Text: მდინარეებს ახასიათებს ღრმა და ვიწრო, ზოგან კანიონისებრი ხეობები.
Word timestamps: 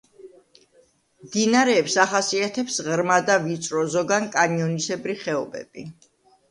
მდინარეებს 1.25 1.97
ახასიათებს 2.05 2.81
ღრმა 2.89 3.19
და 3.29 3.39
ვიწრო, 3.47 3.85
ზოგან 3.99 4.27
კანიონისებრი 4.39 5.21
ხეობები. 5.25 5.91